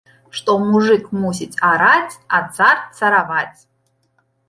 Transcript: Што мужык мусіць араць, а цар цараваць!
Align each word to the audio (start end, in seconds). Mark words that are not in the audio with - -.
Што 0.37 0.53
мужык 0.69 1.03
мусіць 1.27 1.59
араць, 1.71 2.19
а 2.39 2.43
цар 2.59 2.83
цараваць! 2.99 3.59